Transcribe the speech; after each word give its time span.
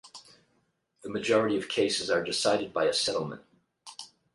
The 1.03 1.11
majority 1.11 1.57
of 1.59 1.69
cases 1.69 2.09
are 2.09 2.23
decided 2.23 2.73
by 2.73 2.85
a 2.85 2.91
settlement. 2.91 3.43